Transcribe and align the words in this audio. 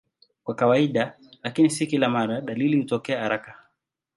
Kwa 0.43 0.55
kawaida, 0.55 1.17
lakini 1.43 1.69
si 1.69 1.87
kila 1.87 2.09
mara, 2.09 2.41
dalili 2.41 2.77
hutokea 2.77 3.19
haraka. 3.23 3.57